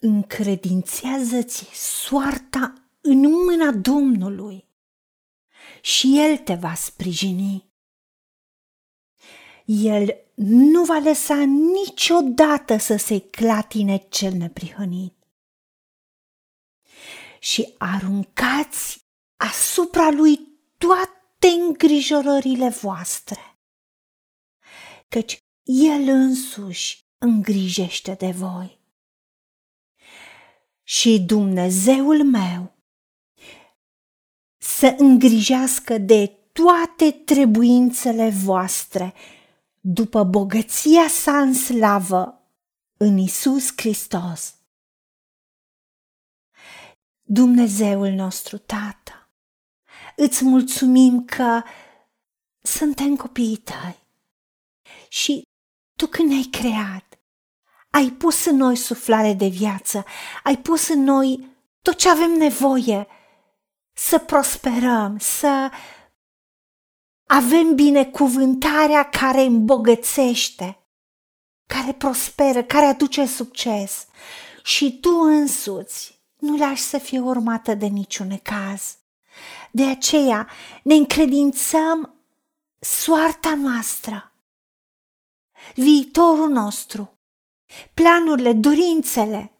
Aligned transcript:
încredințează-ți 0.00 1.64
soarta 1.74 2.74
în 3.00 3.20
mâna 3.20 3.70
Domnului 3.72 4.68
și 5.80 6.18
El 6.18 6.36
te 6.36 6.54
va 6.54 6.74
sprijini. 6.74 7.68
El 9.64 10.14
nu 10.34 10.84
va 10.84 10.98
lăsa 10.98 11.44
niciodată 11.44 12.76
să 12.76 12.96
se 12.96 13.20
clatine 13.20 14.06
cel 14.08 14.32
neprihănit. 14.32 15.14
Și 17.38 17.74
aruncați 17.78 19.04
asupra 19.36 20.10
lui 20.10 20.48
toate 20.78 21.46
îngrijorările 21.46 22.68
voastre, 22.68 23.58
căci 25.08 25.44
El 25.62 26.08
însuși 26.08 27.04
îngrijește 27.18 28.14
de 28.14 28.30
voi. 28.30 28.79
Și 30.90 31.20
Dumnezeul 31.20 32.24
meu 32.24 32.72
să 34.56 34.94
îngrijească 34.98 35.98
de 35.98 36.26
toate 36.52 37.10
trebuințele 37.10 38.30
voastre 38.30 39.14
după 39.80 40.24
bogăția 40.24 41.08
sa 41.08 41.40
în 41.40 41.54
slavă 41.54 42.42
în 42.96 43.18
Isus 43.18 43.72
Hristos. 43.76 44.54
Dumnezeul 47.22 48.08
nostru, 48.08 48.58
Tată, 48.58 49.28
îți 50.16 50.44
mulțumim 50.44 51.24
că 51.24 51.62
suntem 52.62 53.16
copiii 53.16 53.56
tăi 53.56 53.98
și 55.08 55.42
tu 55.96 56.06
când 56.06 56.28
ne-ai 56.28 56.48
creat, 56.50 57.09
ai 57.90 58.10
pus 58.10 58.44
în 58.44 58.56
noi 58.56 58.76
suflare 58.76 59.32
de 59.32 59.46
viață, 59.46 60.04
ai 60.42 60.58
pus 60.58 60.88
în 60.88 61.02
noi 61.02 61.48
tot 61.82 61.94
ce 61.94 62.08
avem 62.08 62.30
nevoie. 62.30 63.06
Să 63.92 64.18
prosperăm, 64.18 65.16
să 65.18 65.70
avem 67.26 67.74
binecuvântarea 67.74 69.08
care 69.08 69.40
îmbogățește, 69.40 70.78
care 71.66 71.92
prosperă, 71.92 72.62
care 72.62 72.84
aduce 72.84 73.26
succes. 73.26 74.06
Și 74.62 74.98
tu 75.00 75.10
însuți 75.10 76.20
nu 76.36 76.56
lași 76.56 76.82
să 76.82 76.98
fie 76.98 77.20
urmată 77.20 77.74
de 77.74 77.86
niciun 77.86 78.38
caz. 78.42 78.96
De 79.70 79.84
aceea 79.84 80.48
ne 80.82 80.94
încredințăm 80.94 82.14
soarta 82.78 83.54
noastră, 83.54 84.32
viitorul 85.74 86.48
nostru, 86.48 87.19
planurile, 87.94 88.52
dorințele, 88.52 89.52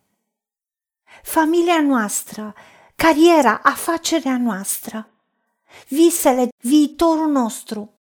familia 1.23 1.81
noastră, 1.81 2.55
cariera, 2.97 3.61
afacerea 3.63 4.39
noastră 4.39 5.11
visele, 5.89 6.49
viitorul 6.61 7.31
nostru. 7.31 7.95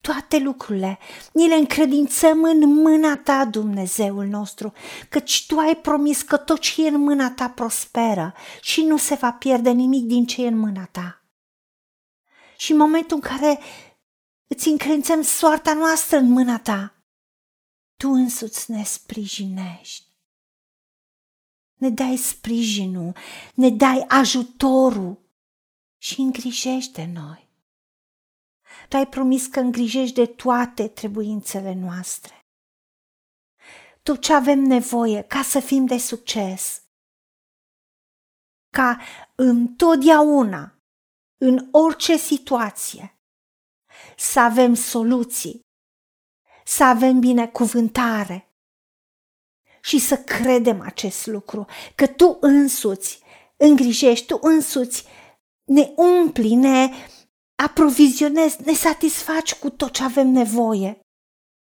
Toate 0.00 0.38
lucrurile 0.38 0.98
ni 1.32 1.48
le 1.48 1.54
încredințăm 1.54 2.42
în 2.42 2.68
mâna 2.68 3.16
ta, 3.16 3.44
Dumnezeul 3.44 4.26
nostru, 4.26 4.72
căci 5.08 5.46
tu 5.46 5.58
ai 5.58 5.76
promis 5.76 6.22
că 6.22 6.36
tot 6.36 6.58
ce 6.58 6.84
e 6.84 6.88
în 6.88 7.00
mâna 7.00 7.30
ta 7.30 7.50
prosperă 7.50 8.34
și 8.60 8.82
nu 8.82 8.96
se 8.96 9.14
va 9.14 9.32
pierde 9.32 9.70
nimic 9.70 10.04
din 10.04 10.26
ce 10.26 10.44
e 10.44 10.48
în 10.48 10.58
mâna 10.58 10.88
ta. 10.90 11.22
Și 12.56 12.72
în 12.72 12.78
momentul 12.78 13.16
în 13.16 13.36
care 13.36 13.60
îți 14.46 14.68
încredințăm 14.68 15.22
soarta 15.22 15.74
noastră 15.74 16.16
în 16.16 16.30
mâna 16.30 16.58
ta, 16.58 16.94
tu 18.02 18.10
însuți 18.10 18.70
ne 18.70 18.84
sprijinești. 18.84 20.06
Ne 21.74 21.90
dai 21.90 22.16
sprijinul, 22.16 23.16
ne 23.54 23.70
dai 23.70 24.04
ajutorul 24.08 25.18
și 25.98 26.20
îngrijește 26.20 27.04
noi. 27.04 27.48
Tu 28.88 28.96
ai 28.96 29.06
promis 29.06 29.46
că 29.46 29.60
îngrijești 29.60 30.14
de 30.14 30.26
toate 30.26 30.88
trebuințele 30.88 31.74
noastre. 31.74 32.46
Tot 34.02 34.20
ce 34.20 34.32
avem 34.32 34.58
nevoie 34.58 35.22
ca 35.22 35.42
să 35.42 35.60
fim 35.60 35.86
de 35.86 35.98
succes. 35.98 36.82
Ca 38.70 39.00
întotdeauna, 39.34 40.74
în 41.36 41.68
orice 41.70 42.16
situație, 42.16 43.18
să 44.16 44.40
avem 44.40 44.74
soluții, 44.74 45.61
să 46.64 46.84
avem 46.84 47.18
binecuvântare 47.20 48.52
și 49.80 49.98
să 49.98 50.16
credem 50.16 50.80
acest 50.80 51.26
lucru, 51.26 51.66
că 51.94 52.06
tu 52.06 52.36
însuți 52.40 53.20
îngrijești, 53.56 54.26
tu 54.26 54.38
însuți 54.42 55.04
ne 55.64 55.92
umpli, 55.96 56.54
ne 56.54 56.90
aprovizionezi, 57.62 58.56
ne 58.64 58.72
satisfaci 58.72 59.54
cu 59.54 59.70
tot 59.70 59.92
ce 59.92 60.02
avem 60.02 60.28
nevoie, 60.28 61.00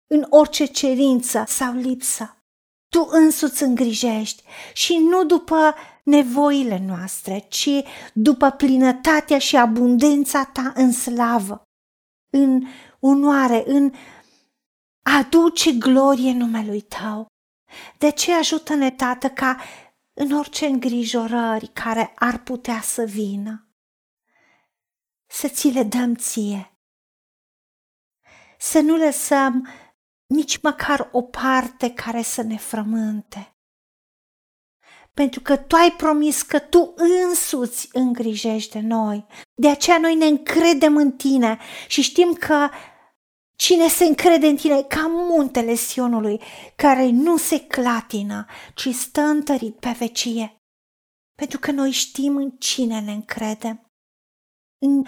în 0.07 0.25
orice 0.29 0.65
cerință 0.65 1.43
sau 1.47 1.73
lipsă. 1.73 2.31
Tu 2.89 3.07
însuți 3.11 3.63
îngrijești 3.63 4.43
și 4.73 4.97
nu 4.97 5.25
după 5.25 5.75
nevoile 6.03 6.83
noastre, 6.87 7.45
ci 7.49 7.69
după 8.13 8.49
plinătatea 8.49 9.37
și 9.37 9.57
abundența 9.57 10.43
ta 10.43 10.71
în 10.75 10.91
slavă, 10.91 11.61
în 12.29 12.63
unoare, 12.99 13.63
în 13.67 13.91
aduce 15.15 15.71
glorie 15.71 16.33
numelui 16.33 16.81
tău. 16.81 17.25
De 17.97 18.11
ce 18.11 18.33
ajută-ne, 18.33 18.91
Tată, 18.91 19.29
ca 19.29 19.57
în 20.13 20.31
orice 20.31 20.65
îngrijorări 20.65 21.67
care 21.67 22.11
ar 22.15 22.37
putea 22.37 22.81
să 22.81 23.03
vină, 23.03 23.67
să 25.25 25.47
ți 25.47 25.67
le 25.67 25.83
dăm 25.83 26.15
ție. 26.15 26.71
Să 28.57 28.79
nu 28.79 28.95
lăsăm 28.95 29.67
nici 30.25 30.61
măcar 30.61 31.09
o 31.11 31.21
parte 31.21 31.93
care 31.93 32.21
să 32.21 32.41
ne 32.41 32.57
frământe. 32.57 33.51
Pentru 35.13 35.41
că 35.41 35.57
tu 35.57 35.75
ai 35.75 35.91
promis 35.91 36.41
că 36.41 36.59
tu 36.59 36.93
însuți 36.95 37.89
îngrijești 37.91 38.71
de 38.71 38.79
noi. 38.79 39.25
De 39.53 39.69
aceea 39.69 39.97
noi 39.97 40.15
ne 40.15 40.25
încredem 40.25 40.97
în 40.97 41.11
tine 41.11 41.59
și 41.87 42.01
știm 42.01 42.33
că 42.33 42.69
cine 43.57 43.87
se 43.87 44.05
încrede 44.05 44.47
în 44.47 44.55
tine 44.55 44.83
ca 44.83 45.07
muntele 45.07 45.73
Sionului, 45.73 46.41
care 46.75 47.09
nu 47.09 47.37
se 47.37 47.59
clatină, 47.59 48.45
ci 48.75 48.89
stă 48.89 49.21
întărit 49.21 49.75
pe 49.79 49.95
vecie. 49.97 50.57
Pentru 51.35 51.59
că 51.59 51.71
noi 51.71 51.91
știm 51.91 52.35
în 52.35 52.51
cine 52.51 52.99
ne 52.99 53.11
încredem 53.11 53.87
în 54.85 55.03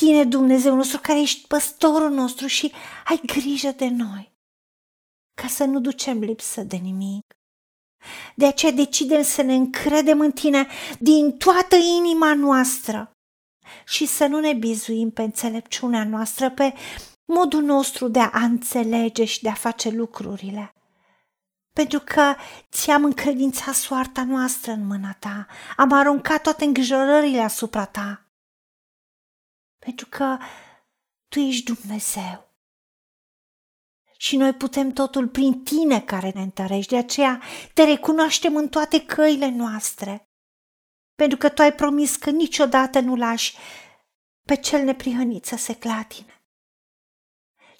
tine, 0.00 0.24
Dumnezeu 0.24 0.74
nostru, 0.74 1.00
care 1.00 1.20
ești 1.20 1.46
păstorul 1.46 2.10
nostru 2.10 2.46
și 2.46 2.72
ai 3.04 3.20
grijă 3.26 3.70
de 3.70 3.88
noi, 3.88 4.32
ca 5.40 5.48
să 5.48 5.64
nu 5.64 5.80
ducem 5.80 6.18
lipsă 6.18 6.62
de 6.62 6.76
nimic. 6.76 7.22
De 8.36 8.46
aceea 8.46 8.72
decidem 8.72 9.22
să 9.22 9.42
ne 9.42 9.54
încredem 9.54 10.20
în 10.20 10.32
tine 10.32 10.66
din 10.98 11.36
toată 11.36 11.76
inima 11.76 12.34
noastră 12.34 13.10
și 13.86 14.06
să 14.06 14.26
nu 14.26 14.40
ne 14.40 14.52
bizuim 14.52 15.10
pe 15.10 15.22
înțelepciunea 15.22 16.04
noastră, 16.04 16.50
pe 16.50 16.74
modul 17.24 17.62
nostru 17.62 18.08
de 18.08 18.20
a 18.20 18.44
înțelege 18.44 19.24
și 19.24 19.42
de 19.42 19.48
a 19.48 19.54
face 19.54 19.90
lucrurile. 19.90 20.74
Pentru 21.72 22.00
că 22.04 22.34
ți-am 22.70 23.04
încredințat 23.04 23.74
soarta 23.74 24.24
noastră 24.24 24.72
în 24.72 24.86
mâna 24.86 25.12
ta, 25.18 25.46
am 25.76 25.92
aruncat 25.92 26.42
toate 26.42 26.64
îngrijorările 26.64 27.40
asupra 27.40 27.84
ta 27.84 28.24
pentru 29.84 30.06
că 30.08 30.38
tu 31.28 31.38
ești 31.38 31.74
Dumnezeu. 31.74 32.52
Și 34.16 34.36
noi 34.36 34.52
putem 34.52 34.92
totul 34.92 35.28
prin 35.28 35.62
tine 35.62 36.00
care 36.00 36.30
ne 36.34 36.42
întărești, 36.42 36.90
de 36.90 36.96
aceea 36.96 37.42
te 37.74 37.84
recunoaștem 37.84 38.56
în 38.56 38.68
toate 38.68 39.04
căile 39.04 39.48
noastre, 39.48 40.28
pentru 41.14 41.38
că 41.38 41.48
tu 41.48 41.62
ai 41.62 41.74
promis 41.74 42.16
că 42.16 42.30
niciodată 42.30 43.00
nu 43.00 43.16
lași 43.16 43.56
pe 44.46 44.56
cel 44.56 44.84
neprihănit 44.84 45.44
să 45.44 45.56
se 45.56 45.74
clatine. 45.76 46.33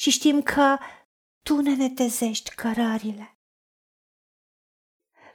Și 0.05 0.11
știm 0.11 0.43
că 0.43 0.79
tu 1.43 1.61
ne 1.61 1.75
netezești 1.75 2.55
cărările. 2.55 3.39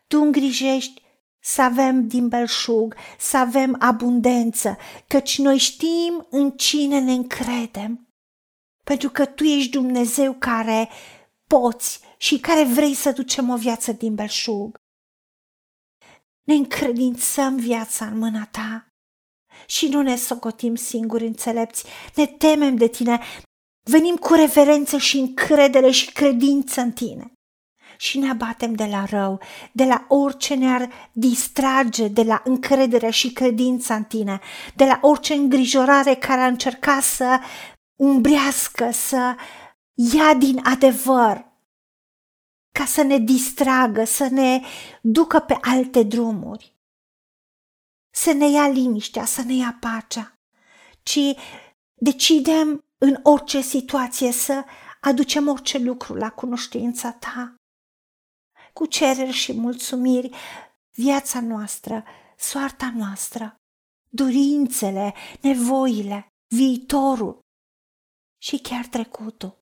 Tu 0.07 0.21
îngrijești 0.21 1.01
să 1.39 1.61
avem 1.61 2.07
din 2.07 2.27
belșug, 2.27 2.95
să 3.17 3.37
avem 3.37 3.75
abundență, 3.79 4.77
căci 5.07 5.37
noi 5.37 5.57
știm 5.57 6.27
în 6.29 6.51
cine 6.51 6.99
ne 6.99 7.11
încredem. 7.11 8.07
Pentru 8.83 9.09
că 9.09 9.25
Tu 9.25 9.43
ești 9.43 9.71
Dumnezeu 9.71 10.33
care 10.33 10.89
poți 11.47 11.99
și 12.17 12.39
care 12.39 12.63
vrei 12.63 12.93
să 12.93 13.11
ducem 13.11 13.49
o 13.49 13.57
viață 13.57 13.91
din 13.91 14.15
belșug. 14.15 14.77
Ne 16.43 16.53
încredințăm 16.53 17.55
viața 17.55 18.05
în 18.05 18.17
mâna 18.17 18.45
Ta 18.45 18.87
și 19.67 19.87
nu 19.87 20.01
ne 20.01 20.15
socotim 20.15 20.75
singuri 20.75 21.25
înțelepți, 21.25 21.85
ne 22.15 22.25
temem 22.25 22.75
de 22.75 22.87
Tine, 22.87 23.19
venim 23.89 24.15
cu 24.15 24.33
reverență 24.33 24.97
și 24.97 25.17
încredere 25.17 25.91
și 25.91 26.11
credință 26.11 26.81
în 26.81 26.91
Tine. 26.91 27.33
Și 27.97 28.17
ne 28.17 28.29
abatem 28.29 28.73
de 28.73 28.85
la 28.85 29.05
rău, 29.05 29.39
de 29.71 29.83
la 29.83 30.05
orice 30.07 30.53
ne-ar 30.55 31.09
distrage 31.13 32.07
de 32.07 32.23
la 32.23 32.41
încrederea 32.45 33.09
și 33.09 33.33
credința 33.33 33.95
în 33.95 34.03
tine, 34.03 34.39
de 34.75 34.85
la 34.85 34.99
orice 35.01 35.33
îngrijorare 35.33 36.15
care 36.15 36.41
a 36.41 36.47
încercat 36.47 37.03
să 37.03 37.39
umbrească, 37.95 38.91
să 38.91 39.35
ia 39.93 40.33
din 40.33 40.61
adevăr, 40.63 41.45
ca 42.71 42.85
să 42.85 43.01
ne 43.01 43.17
distragă, 43.17 44.03
să 44.03 44.27
ne 44.31 44.61
ducă 45.01 45.39
pe 45.39 45.57
alte 45.61 46.03
drumuri, 46.03 46.75
să 48.09 48.31
ne 48.33 48.49
ia 48.49 48.67
liniștea, 48.67 49.25
să 49.25 49.41
ne 49.41 49.53
ia 49.53 49.77
pacea, 49.79 50.39
ci 51.03 51.19
decidem 51.93 52.88
în 53.01 53.19
orice 53.23 53.61
situație 53.61 54.31
să 54.31 54.65
aducem 55.01 55.47
orice 55.47 55.77
lucru 55.77 56.15
la 56.15 56.31
cunoștința 56.31 57.11
ta. 57.11 57.55
Cu 58.73 58.85
cereri 58.85 59.31
și 59.31 59.53
mulțumiri, 59.53 60.35
viața 60.95 61.41
noastră, 61.41 62.03
soarta 62.37 62.91
noastră, 62.95 63.55
dorințele, 64.09 65.13
nevoile, 65.41 66.27
viitorul 66.55 67.39
și 68.41 68.59
chiar 68.59 68.85
trecutul. 68.85 69.57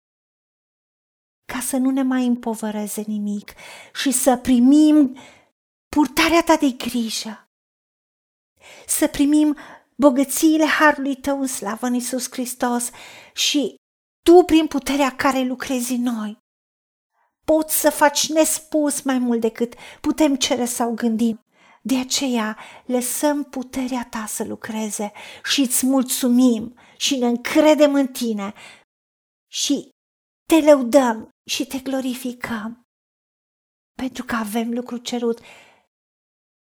Ca 1.54 1.60
să 1.60 1.78
nu 1.78 1.90
ne 1.90 2.02
mai 2.02 2.26
împovăreze 2.26 3.02
nimic 3.02 3.54
și 3.94 4.12
să 4.12 4.38
primim 4.38 5.18
purtarea 5.90 6.44
ta 6.44 6.56
de 6.56 6.70
grijă. 6.70 7.48
Să 8.88 9.08
primim 9.08 9.58
bogățiile 9.98 10.66
harului 10.66 11.16
tău 11.16 11.40
în 11.40 11.48
slavă 11.48 11.86
în 11.86 11.94
Iisus 11.94 12.32
Hristos 12.32 12.90
și 13.34 13.76
tu, 14.24 14.44
prin 14.46 14.68
puterea 14.68 15.16
care 15.16 15.40
lucrezi 15.42 15.94
în 15.94 16.02
noi, 16.02 16.38
poți 17.46 17.80
să 17.80 17.90
faci 17.90 18.30
nespus 18.30 19.02
mai 19.02 19.18
mult 19.18 19.42
decât 19.42 19.74
putem 20.02 20.36
cere 20.36 20.66
sau 20.66 20.94
gândim. 20.94 21.42
De 21.82 21.98
aceea 21.98 22.58
lăsăm 22.86 23.44
puterea 23.44 24.08
ta 24.10 24.26
să 24.26 24.44
lucreze 24.44 25.12
și 25.44 25.62
îți 25.62 25.86
mulțumim 25.86 26.80
și 26.98 27.18
ne 27.18 27.28
încredem 27.28 27.94
în 27.94 28.08
tine 28.08 28.54
și 29.52 29.90
te 30.48 30.62
lăudăm 30.62 31.30
și 31.50 31.66
te 31.66 31.80
glorificăm 31.80 32.88
pentru 33.98 34.24
că 34.24 34.36
avem 34.36 34.74
lucru 34.74 34.98
cerut, 34.98 35.40